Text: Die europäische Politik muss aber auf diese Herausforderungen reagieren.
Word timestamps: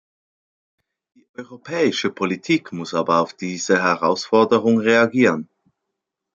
Die 1.13 1.27
europäische 1.35 2.09
Politik 2.09 2.71
muss 2.71 2.95
aber 2.95 3.19
auf 3.21 3.35
diese 3.35 3.83
Herausforderungen 3.83 4.79
reagieren. 4.79 5.47